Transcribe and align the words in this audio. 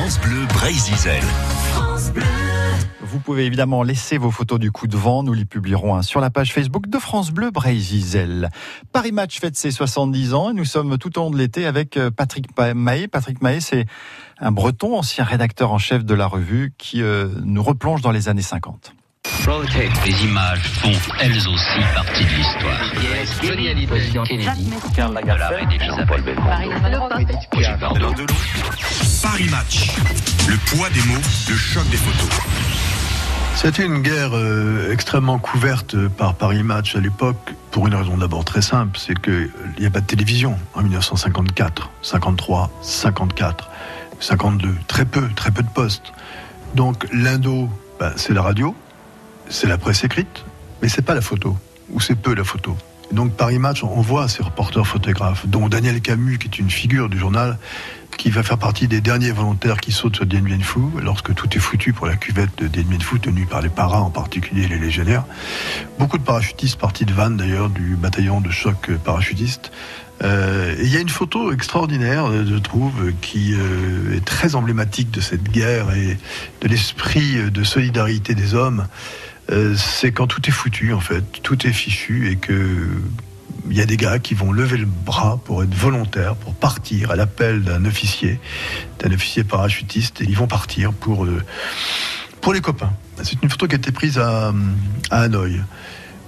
France 0.00 0.18
Bleu 0.20 0.46
Brésil. 0.54 0.96
Vous 3.02 3.18
pouvez 3.18 3.44
évidemment 3.44 3.82
laisser 3.82 4.16
vos 4.16 4.30
photos 4.30 4.58
du 4.58 4.72
coup 4.72 4.86
de 4.86 4.96
vent. 4.96 5.22
Nous 5.22 5.34
les 5.34 5.44
publierons 5.44 5.94
hein, 5.94 6.00
sur 6.00 6.20
la 6.20 6.30
page 6.30 6.54
Facebook 6.54 6.88
de 6.88 6.96
France 6.98 7.32
Bleu 7.32 7.50
Brésil. 7.50 8.48
Paris 8.92 9.12
Match 9.12 9.38
fête 9.38 9.56
ses 9.56 9.70
70 9.70 10.32
ans 10.32 10.52
et 10.52 10.54
nous 10.54 10.64
sommes 10.64 10.96
tout 10.96 11.18
au 11.18 11.24
long 11.24 11.30
de 11.30 11.36
l'été 11.36 11.66
avec 11.66 11.98
euh, 11.98 12.10
Patrick 12.10 12.46
Mahé. 12.74 13.08
Patrick 13.08 13.42
Mahé, 13.42 13.60
c'est 13.60 13.84
un 14.38 14.52
breton, 14.52 14.96
ancien 14.96 15.22
rédacteur 15.22 15.70
en 15.70 15.76
chef 15.78 16.02
de 16.02 16.14
la 16.14 16.26
revue 16.26 16.72
qui 16.78 17.02
euh, 17.02 17.28
nous 17.44 17.62
replonge 17.62 18.00
dans 18.00 18.10
les 18.10 18.30
années 18.30 18.40
50. 18.40 18.94
Les 20.06 20.24
images 20.24 20.62
font 20.62 21.14
elles 21.20 21.36
aussi 21.36 21.80
partie 21.94 22.24
de 22.24 22.30
l'histoire. 22.36 22.94
Johnny 23.42 23.68
Hallyday, 23.68 24.10
Kennedy, 24.26 24.70
Karl 24.96 25.12
Lagerfeld, 25.12 25.68
Jean-Paul 25.78 26.22
Le 29.40 30.56
poids 30.66 30.90
des 30.90 31.00
mots, 31.04 31.22
le 31.48 31.56
choc 31.56 31.88
des 31.88 31.96
photos. 31.96 32.28
C'était 33.56 33.86
une 33.86 34.02
guerre 34.02 34.32
euh, 34.34 34.92
extrêmement 34.92 35.38
couverte 35.38 35.96
par 36.08 36.34
Paris 36.34 36.62
Match 36.62 36.94
à 36.94 37.00
l'époque, 37.00 37.54
pour 37.70 37.86
une 37.86 37.94
raison 37.94 38.18
d'abord 38.18 38.44
très 38.44 38.60
simple, 38.60 38.98
c'est 38.98 39.18
qu'il 39.18 39.50
n'y 39.78 39.86
a 39.86 39.90
pas 39.90 40.02
de 40.02 40.06
télévision 40.06 40.58
en 40.74 40.82
1954, 40.82 41.90
53, 42.02 42.70
54, 42.82 43.70
52, 44.20 44.74
très 44.86 45.06
peu, 45.06 45.26
très 45.34 45.50
peu 45.50 45.62
de 45.62 45.70
postes. 45.70 46.12
Donc 46.74 47.06
l'indo, 47.10 47.70
ben, 47.98 48.12
c'est 48.16 48.34
la 48.34 48.42
radio, 48.42 48.76
c'est 49.48 49.68
la 49.68 49.78
presse 49.78 50.04
écrite, 50.04 50.44
mais 50.82 50.90
c'est 50.90 51.00
pas 51.00 51.14
la 51.14 51.22
photo, 51.22 51.56
ou 51.88 51.98
c'est 51.98 52.14
peu 52.14 52.34
la 52.34 52.44
photo. 52.44 52.76
Et 53.10 53.14
donc 53.14 53.32
Paris 53.32 53.58
Match, 53.58 53.82
on 53.82 54.02
voit 54.02 54.28
ces 54.28 54.42
reporters 54.42 54.86
photographes, 54.86 55.46
dont 55.46 55.70
Daniel 55.70 56.02
Camus, 56.02 56.38
qui 56.38 56.46
est 56.46 56.58
une 56.58 56.70
figure 56.70 57.08
du 57.08 57.18
journal, 57.18 57.58
qui 58.20 58.28
va 58.28 58.42
faire 58.42 58.58
partie 58.58 58.86
des 58.86 59.00
derniers 59.00 59.30
volontaires 59.30 59.78
qui 59.78 59.92
sautent 59.92 60.16
sur 60.16 60.26
Dien 60.26 60.42
Bien 60.42 60.60
Phu, 60.60 60.80
lorsque 61.02 61.34
tout 61.34 61.48
est 61.56 61.58
foutu 61.58 61.94
pour 61.94 62.06
la 62.06 62.16
cuvette 62.16 62.50
de 62.58 62.66
Dien 62.66 62.82
Bien 62.82 63.00
Phu, 63.00 63.18
tenue 63.18 63.46
par 63.46 63.62
les 63.62 63.70
paras, 63.70 64.00
en 64.00 64.10
particulier 64.10 64.68
les 64.68 64.78
légionnaires. 64.78 65.24
Beaucoup 65.98 66.18
de 66.18 66.22
parachutistes 66.22 66.78
partis 66.78 67.06
de 67.06 67.14
Vannes, 67.14 67.38
d'ailleurs, 67.38 67.70
du 67.70 67.96
bataillon 67.96 68.42
de 68.42 68.50
choc 68.50 68.90
parachutiste. 69.06 69.72
Euh, 70.22 70.74
et 70.78 70.82
il 70.82 70.92
y 70.92 70.98
a 70.98 71.00
une 71.00 71.08
photo 71.08 71.50
extraordinaire, 71.50 72.26
euh, 72.26 72.44
je 72.46 72.56
trouve, 72.56 73.10
qui 73.22 73.54
euh, 73.54 74.14
est 74.14 74.22
très 74.22 74.54
emblématique 74.54 75.10
de 75.10 75.22
cette 75.22 75.44
guerre 75.44 75.90
et 75.94 76.18
de 76.60 76.68
l'esprit 76.68 77.50
de 77.50 77.64
solidarité 77.64 78.34
des 78.34 78.54
hommes. 78.54 78.86
C'est 79.76 80.12
quand 80.12 80.26
tout 80.26 80.42
est 80.46 80.52
foutu, 80.52 80.92
en 80.92 81.00
fait, 81.00 81.24
tout 81.42 81.66
est 81.66 81.72
fichu 81.72 82.30
et 82.30 82.36
que 82.36 82.86
il 83.68 83.76
y 83.76 83.80
a 83.80 83.86
des 83.86 83.96
gars 83.96 84.18
qui 84.18 84.34
vont 84.34 84.52
lever 84.52 84.76
le 84.78 84.86
bras 84.86 85.38
pour 85.44 85.62
être 85.62 85.74
volontaires, 85.74 86.36
pour 86.36 86.54
partir 86.54 87.10
à 87.10 87.16
l'appel 87.16 87.62
d'un 87.62 87.84
officier, 87.84 88.40
d'un 89.00 89.12
officier 89.12 89.44
parachutiste, 89.44 90.20
et 90.22 90.24
ils 90.24 90.36
vont 90.36 90.46
partir 90.46 90.92
pour, 90.92 91.24
euh, 91.24 91.42
pour 92.40 92.52
les 92.52 92.60
copains. 92.60 92.92
C'est 93.22 93.42
une 93.42 93.50
photo 93.50 93.66
qui 93.66 93.74
a 93.74 93.78
été 93.78 93.92
prise 93.92 94.18
à, 94.18 94.52
à 95.10 95.22
Hanoï. 95.22 95.60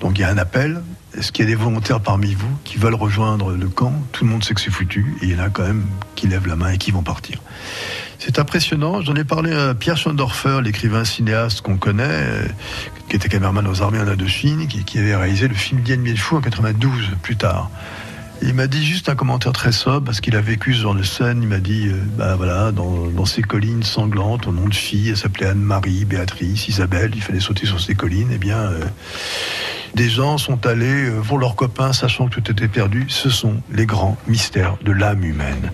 Donc 0.00 0.18
il 0.18 0.22
y 0.22 0.24
a 0.24 0.28
un 0.30 0.38
appel. 0.38 0.82
Est-ce 1.16 1.30
qu'il 1.30 1.44
y 1.44 1.48
a 1.48 1.50
des 1.50 1.56
volontaires 1.56 2.00
parmi 2.00 2.34
vous 2.34 2.50
qui 2.64 2.78
veulent 2.78 2.94
rejoindre 2.94 3.52
le 3.52 3.68
camp? 3.68 3.92
Tout 4.12 4.24
le 4.24 4.30
monde 4.30 4.42
sait 4.42 4.54
que 4.54 4.60
c'est 4.60 4.70
foutu, 4.70 5.14
et 5.20 5.26
il 5.26 5.32
y 5.32 5.36
en 5.36 5.44
a 5.44 5.48
quand 5.48 5.64
même 5.64 5.86
qui 6.22 6.28
lèvent 6.28 6.46
la 6.46 6.54
main 6.54 6.70
et 6.70 6.78
qui 6.78 6.92
vont 6.92 7.02
partir. 7.02 7.40
C'est 8.20 8.38
impressionnant. 8.38 9.02
J'en 9.02 9.16
ai 9.16 9.24
parlé 9.24 9.52
à 9.52 9.74
Pierre 9.74 9.96
Schondorfer, 9.96 10.60
l'écrivain 10.62 11.04
cinéaste 11.04 11.62
qu'on 11.62 11.76
connaît, 11.76 12.04
euh, 12.06 12.46
qui 13.08 13.16
était 13.16 13.28
cameraman 13.28 13.66
aux 13.66 13.82
armées 13.82 13.98
en 13.98 14.06
Indochine, 14.06 14.68
qui, 14.68 14.98
avait 15.00 15.16
réalisé 15.16 15.48
le 15.48 15.54
film 15.54 15.80
Dien 15.80 15.96
Bien 15.96 16.14
Phu 16.14 16.36
en 16.36 16.40
92, 16.40 17.08
plus 17.22 17.34
tard. 17.34 17.72
Il 18.40 18.54
m'a 18.54 18.68
dit 18.68 18.86
juste 18.86 19.08
un 19.08 19.16
commentaire 19.16 19.50
très 19.50 19.72
sobre 19.72 20.04
parce 20.04 20.20
qu'il 20.20 20.36
a 20.36 20.40
vécu 20.40 20.74
ce 20.74 20.82
genre 20.82 20.94
de 20.94 21.02
scène. 21.02 21.42
Il 21.42 21.48
m'a 21.48 21.58
dit, 21.58 21.88
euh, 21.88 22.00
bah 22.16 22.36
voilà, 22.36 22.70
dans, 22.70 23.26
ces 23.26 23.42
collines 23.42 23.82
sanglantes, 23.82 24.46
au 24.46 24.52
nom 24.52 24.68
de 24.68 24.74
fille, 24.74 25.08
elle 25.08 25.16
s'appelait 25.16 25.46
Anne-Marie, 25.46 26.04
Béatrice, 26.04 26.68
Isabelle. 26.68 27.10
Il 27.16 27.22
fallait 27.22 27.40
sauter 27.40 27.66
sur 27.66 27.80
ces 27.80 27.96
collines. 27.96 28.30
Eh 28.32 28.38
bien, 28.38 28.58
euh, 28.58 28.84
des 29.94 30.08
gens 30.08 30.38
sont 30.38 30.66
allés 30.66 31.06
euh, 31.06 31.20
pour 31.20 31.38
leurs 31.38 31.54
copains, 31.54 31.92
sachant 31.92 32.28
que 32.28 32.40
tout 32.40 32.50
était 32.50 32.68
perdu. 32.68 33.06
Ce 33.08 33.30
sont 33.30 33.62
les 33.70 33.86
grands 33.86 34.16
mystères 34.26 34.76
de 34.82 34.92
l'âme 34.92 35.24
humaine. 35.24 35.70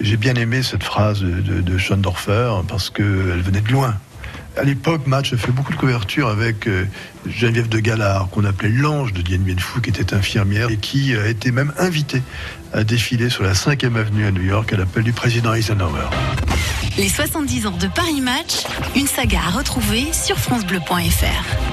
J'ai 0.00 0.16
bien 0.16 0.34
aimé 0.34 0.62
cette 0.62 0.84
phrase 0.84 1.20
de, 1.20 1.60
de, 1.60 1.78
Schondorfer 1.78 2.52
parce 2.68 2.90
qu'elle 2.90 3.42
venait 3.42 3.60
de 3.60 3.72
loin. 3.72 3.94
À 4.58 4.64
l'époque, 4.64 5.06
Match 5.06 5.32
a 5.32 5.38
fait 5.38 5.50
beaucoup 5.50 5.72
de 5.72 5.78
couverture 5.78 6.28
avec 6.28 6.68
euh, 6.68 6.84
Geneviève 7.26 7.70
de 7.70 7.78
Galard, 7.78 8.28
qu'on 8.28 8.44
appelait 8.44 8.68
l'ange 8.68 9.14
de 9.14 9.22
Dien 9.22 9.38
Bien 9.38 9.56
Phu, 9.56 9.80
qui 9.80 9.88
était 9.88 10.12
infirmière 10.12 10.68
et 10.68 10.76
qui 10.76 11.16
a 11.16 11.26
été 11.26 11.50
même 11.50 11.72
invitée 11.78 12.22
à 12.74 12.84
défiler 12.84 13.30
sur 13.30 13.44
la 13.44 13.54
5e 13.54 13.96
avenue 13.96 14.26
à 14.26 14.30
New 14.30 14.42
York 14.42 14.70
à 14.74 14.76
l'appel 14.76 15.04
du 15.04 15.12
président 15.12 15.54
Eisenhower. 15.54 16.08
Les 16.98 17.08
70 17.08 17.66
ans 17.66 17.76
de 17.78 17.86
Paris 17.86 18.20
Match, 18.20 18.64
une 18.94 19.06
saga 19.06 19.40
à 19.46 19.50
retrouver 19.50 20.12
sur 20.12 20.36
FranceBleu.fr. 20.38 21.71